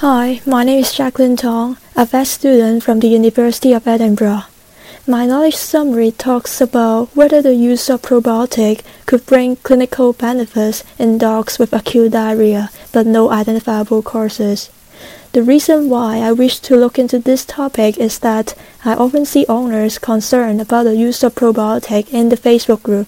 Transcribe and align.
Hi, 0.00 0.40
my 0.46 0.64
name 0.64 0.78
is 0.78 0.94
Jacqueline 0.94 1.36
Tong, 1.36 1.76
a 1.94 2.06
vet 2.06 2.26
student 2.26 2.82
from 2.82 3.00
the 3.00 3.08
University 3.08 3.74
of 3.74 3.86
Edinburgh. 3.86 4.44
My 5.06 5.26
knowledge 5.26 5.56
summary 5.56 6.10
talks 6.10 6.58
about 6.58 7.14
whether 7.14 7.42
the 7.42 7.54
use 7.54 7.90
of 7.90 8.00
probiotic 8.00 8.80
could 9.04 9.26
bring 9.26 9.56
clinical 9.56 10.14
benefits 10.14 10.84
in 10.98 11.18
dogs 11.18 11.58
with 11.58 11.74
acute 11.74 12.12
diarrhea, 12.12 12.70
but 12.92 13.06
no 13.06 13.30
identifiable 13.30 14.00
causes. 14.00 14.70
The 15.32 15.42
reason 15.42 15.90
why 15.90 16.20
I 16.20 16.32
wish 16.32 16.60
to 16.60 16.76
look 16.76 16.98
into 16.98 17.18
this 17.18 17.44
topic 17.44 17.98
is 17.98 18.20
that 18.20 18.54
I 18.86 18.94
often 18.94 19.26
see 19.26 19.44
owners 19.50 19.98
concerned 19.98 20.62
about 20.62 20.84
the 20.84 20.96
use 20.96 21.22
of 21.22 21.34
probiotic 21.34 22.08
in 22.08 22.30
the 22.30 22.38
Facebook 22.38 22.82
group. 22.82 23.06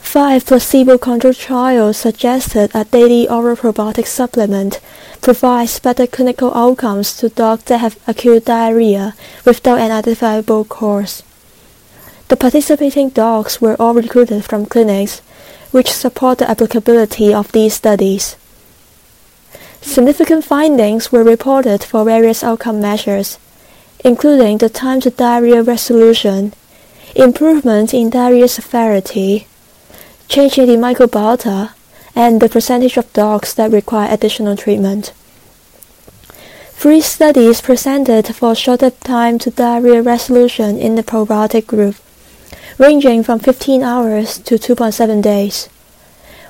Five 0.00 0.46
placebo-controlled 0.46 1.36
trials 1.36 1.98
suggested 1.98 2.70
a 2.74 2.84
daily 2.84 3.28
oral 3.28 3.56
probiotic 3.56 4.06
supplement 4.06 4.80
provides 5.20 5.80
better 5.80 6.06
clinical 6.06 6.54
outcomes 6.54 7.16
to 7.18 7.28
dogs 7.28 7.64
that 7.64 7.78
have 7.78 7.98
acute 8.06 8.46
diarrhea 8.46 9.14
without 9.44 9.78
an 9.78 9.90
identifiable 9.90 10.64
cause. 10.64 11.22
The 12.28 12.36
participating 12.36 13.10
dogs 13.10 13.60
were 13.60 13.76
all 13.80 13.94
recruited 13.94 14.44
from 14.44 14.66
clinics, 14.66 15.20
which 15.72 15.92
support 15.92 16.38
the 16.38 16.50
applicability 16.50 17.34
of 17.34 17.52
these 17.52 17.74
studies. 17.74 18.36
Significant 19.80 20.44
findings 20.44 21.10
were 21.10 21.24
reported 21.24 21.82
for 21.82 22.04
various 22.04 22.44
outcome 22.44 22.80
measures, 22.80 23.38
including 24.04 24.58
the 24.58 24.68
time 24.68 25.00
to 25.00 25.10
diarrhea 25.10 25.62
resolution, 25.62 26.52
improvement 27.14 27.92
in 27.92 28.10
diarrhea 28.10 28.48
severity, 28.48 29.47
change 30.28 30.58
in 30.58 30.66
the 30.66 30.76
microbiota, 30.76 31.72
and 32.14 32.40
the 32.40 32.48
percentage 32.48 32.96
of 32.96 33.12
dogs 33.12 33.54
that 33.54 33.70
require 33.72 34.12
additional 34.12 34.56
treatment. 34.56 35.12
Three 36.72 37.00
studies 37.00 37.60
presented 37.60 38.26
for 38.36 38.54
shorter 38.54 38.90
time 38.90 39.38
to 39.40 39.50
diarrhea 39.50 40.02
resolution 40.02 40.78
in 40.78 40.94
the 40.94 41.02
probiotic 41.02 41.66
group, 41.66 41.96
ranging 42.78 43.24
from 43.24 43.40
15 43.40 43.82
hours 43.82 44.38
to 44.38 44.56
2.7 44.56 45.22
days. 45.22 45.68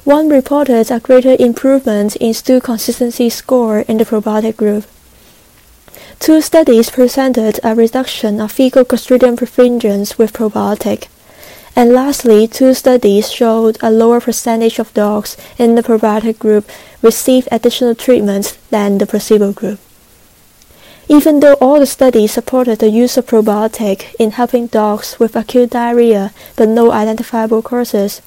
One 0.05 0.29
reported 0.29 0.91
a 0.91 1.01
greater 1.01 1.37
improvement 1.39 2.17
in 2.17 2.35
stool 2.35 2.61
consistency 2.61 3.31
score 3.31 3.81
in 3.81 3.99
the 3.99 4.05
probiotic 4.05 4.57
group. 4.57 4.85
Two 6.19 6.41
studies 6.41 6.91
presented 6.91 7.61
a 7.63 7.75
reduction 7.75 8.41
of 8.41 8.53
fecal 8.53 8.85
Clostridium 8.85 9.37
perfringens 9.37 10.19
with 10.19 10.33
probiotic. 10.33 11.09
And 11.79 11.93
lastly, 11.93 12.49
two 12.49 12.75
studies 12.75 13.31
showed 13.31 13.79
a 13.81 13.89
lower 13.89 14.21
percentage 14.21 14.81
of 14.81 14.93
dogs 14.95 15.37
in 15.59 15.77
the 15.77 15.83
probiotic 15.85 16.41
group 16.41 16.69
received 17.03 17.47
additional 17.53 17.95
treatments 17.95 18.59
than 18.71 18.99
the 18.99 19.07
placebo 19.07 19.53
group. 19.53 19.79
Even 21.07 21.39
though 21.39 21.55
all 21.61 21.79
the 21.79 21.87
studies 21.87 22.33
supported 22.33 22.81
the 22.81 22.91
use 22.91 23.17
of 23.17 23.27
probiotic 23.27 24.13
in 24.19 24.33
helping 24.33 24.67
dogs 24.67 25.21
with 25.21 25.37
acute 25.37 25.71
diarrhea 25.71 26.33
but 26.57 26.69
no 26.69 26.91
identifiable 26.91 27.63
causes, 27.63 28.23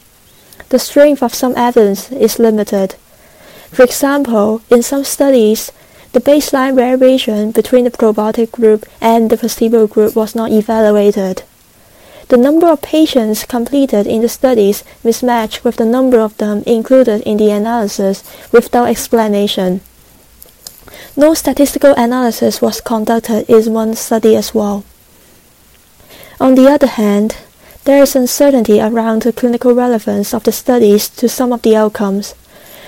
the 0.70 0.80
strength 0.80 1.22
of 1.22 1.36
some 1.36 1.54
evidence 1.58 2.10
is 2.10 2.40
limited. 2.40 2.96
For 3.74 3.84
example, 3.84 4.62
in 4.70 4.82
some 4.82 5.04
studies, 5.04 5.74
the 6.14 6.22
baseline 6.22 6.76
variation 6.76 7.52
between 7.52 7.84
the 7.84 7.92
probiotic 7.92 8.52
group 8.52 8.86
and 9.02 9.30
the 9.30 9.36
placebo 9.36 9.88
group 9.88 10.16
was 10.16 10.36
not 10.36 10.52
evaluated. 10.54 11.44
The 12.32 12.38
number 12.38 12.68
of 12.72 12.82
patients 12.82 13.44
completed 13.44 14.08
in 14.08 14.22
the 14.22 14.30
studies 14.30 14.86
mismatched 15.04 15.66
with 15.66 15.76
the 15.76 15.84
number 15.84 16.22
of 16.22 16.38
them 16.38 16.64
included 16.66 17.24
in 17.24 17.36
the 17.36 17.52
analysis 17.52 18.24
without 18.54 18.88
explanation. 18.88 19.82
No 21.18 21.34
statistical 21.34 21.94
analysis 21.98 22.62
was 22.62 22.80
conducted 22.80 23.50
in 23.50 23.74
one 23.74 23.96
study 23.96 24.38
as 24.38 24.56
well. 24.56 24.86
On 26.40 26.56
the 26.56 26.70
other 26.70 26.88
hand, 26.88 27.36
there 27.84 28.02
is 28.02 28.16
uncertainty 28.16 28.80
around 28.80 29.24
the 29.24 29.34
clinical 29.34 29.74
relevance 29.76 30.34
of 30.34 30.46
the 30.46 30.54
studies 30.54 31.10
to 31.10 31.28
some 31.28 31.52
of 31.52 31.64
the 31.64 31.76
outcomes. 31.76 32.34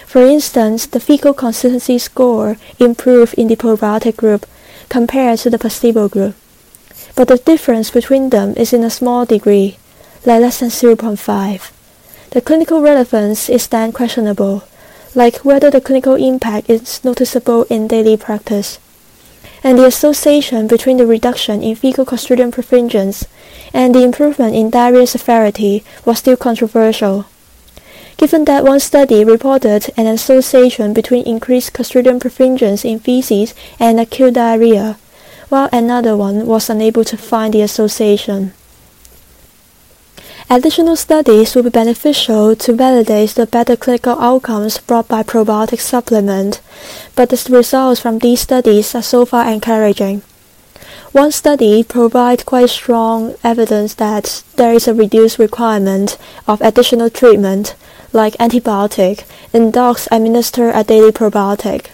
For 0.07 0.21
instance, 0.21 0.85
the 0.85 1.01
fecal 1.01 1.33
consistency 1.33 1.97
score 1.97 2.55
improved 2.79 3.33
in 3.33 3.49
the 3.49 3.57
probiotic 3.57 4.15
group 4.15 4.45
compared 4.87 5.39
to 5.39 5.49
the 5.49 5.59
placebo 5.59 6.07
group. 6.07 6.35
But 7.15 7.27
the 7.27 7.37
difference 7.37 7.91
between 7.91 8.29
them 8.29 8.53
is 8.55 8.73
in 8.73 8.83
a 8.83 8.89
small 8.89 9.25
degree, 9.25 9.77
like 10.25 10.41
less 10.41 10.59
than 10.59 10.69
0.5. 10.69 11.71
The 12.31 12.41
clinical 12.41 12.81
relevance 12.81 13.49
is 13.49 13.67
then 13.67 13.91
questionable, 13.91 14.63
like 15.13 15.37
whether 15.45 15.69
the 15.69 15.81
clinical 15.81 16.15
impact 16.15 16.69
is 16.69 17.03
noticeable 17.03 17.63
in 17.69 17.87
daily 17.87 18.17
practice 18.17 18.79
and 19.63 19.79
the 19.79 19.85
association 19.85 20.67
between 20.67 20.97
the 20.97 21.07
reduction 21.07 21.63
in 21.63 21.75
fecal 21.75 22.05
Clostridium 22.05 22.51
perfringens 22.51 23.25
and 23.73 23.95
the 23.95 24.03
improvement 24.03 24.53
in 24.55 24.69
diarrhea 24.69 25.07
severity 25.07 25.83
was 26.03 26.19
still 26.19 26.35
controversial. 26.35 27.25
Given 28.17 28.45
that 28.45 28.65
one 28.65 28.79
study 28.79 29.23
reported 29.23 29.89
an 29.95 30.05
association 30.07 30.93
between 30.93 31.25
increased 31.25 31.73
Clostridium 31.73 32.19
perfringens 32.19 32.83
in 32.83 32.99
feces 32.99 33.55
and 33.79 33.99
acute 33.99 34.33
diarrhea, 34.33 34.97
while 35.49 35.69
another 35.71 36.15
one 36.15 36.45
was 36.45 36.69
unable 36.69 37.03
to 37.03 37.17
find 37.17 37.53
the 37.53 37.61
association. 37.61 38.53
Additional 40.49 40.95
studies 40.95 41.55
will 41.55 41.63
be 41.63 41.69
beneficial 41.69 42.55
to 42.55 42.73
validate 42.73 43.31
the 43.31 43.47
better 43.47 43.75
clinical 43.75 44.19
outcomes 44.19 44.77
brought 44.77 45.07
by 45.07 45.23
probiotic 45.23 45.79
supplement, 45.79 46.61
but 47.15 47.29
the 47.29 47.49
results 47.49 48.01
from 48.01 48.19
these 48.19 48.41
studies 48.41 48.93
are 48.93 49.01
so 49.01 49.25
far 49.25 49.49
encouraging. 49.49 50.21
One 51.13 51.31
study 51.31 51.83
provides 51.83 52.43
quite 52.43 52.69
strong 52.69 53.35
evidence 53.43 53.93
that 53.95 54.43
there 54.57 54.73
is 54.73 54.87
a 54.87 54.93
reduced 54.93 55.39
requirement 55.39 56.17
of 56.47 56.61
additional 56.61 57.09
treatment, 57.09 57.75
like 58.11 58.33
antibiotic, 58.37 59.23
in 59.53 59.71
dogs 59.71 60.07
administered 60.11 60.75
a 60.75 60.83
daily 60.83 61.11
probiotic. 61.11 61.92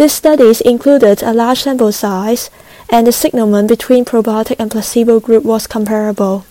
These 0.00 0.14
studies 0.14 0.62
included 0.62 1.22
a 1.22 1.34
large 1.34 1.60
sample 1.60 1.92
size, 1.92 2.48
and 2.88 3.06
the 3.06 3.12
signalment 3.12 3.68
between 3.68 4.06
probiotic 4.06 4.56
and 4.58 4.70
placebo 4.70 5.20
group 5.20 5.44
was 5.44 5.66
comparable. 5.66 6.46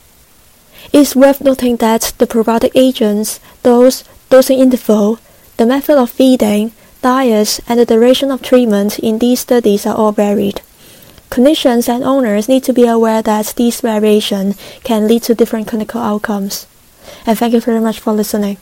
It's 0.93 1.15
worth 1.15 1.41
noting 1.41 1.77
that 1.77 2.13
the 2.19 2.27
probiotic 2.27 2.69
agents, 2.75 3.39
dose, 3.63 4.03
dosing 4.29 4.59
interval, 4.59 5.17
the 5.57 5.65
method 5.65 5.97
of 5.97 6.11
feeding, 6.11 6.73
diets, 7.01 7.59
and 7.67 7.79
the 7.79 7.87
duration 7.87 8.29
of 8.29 8.43
treatment 8.43 8.99
in 8.99 9.17
these 9.17 9.39
studies 9.39 9.87
are 9.87 9.95
all 9.95 10.11
varied. 10.11 10.61
Clinicians 11.31 11.89
and 11.89 12.03
owners 12.03 12.47
need 12.47 12.63
to 12.65 12.71
be 12.71 12.85
aware 12.85 13.23
that 13.23 13.55
these 13.57 13.81
variations 13.81 14.61
can 14.83 15.07
lead 15.07 15.23
to 15.23 15.33
different 15.33 15.67
clinical 15.67 16.01
outcomes. 16.01 16.67
And 17.25 17.35
thank 17.35 17.55
you 17.55 17.61
very 17.61 17.81
much 17.81 17.99
for 17.99 18.13
listening. 18.13 18.57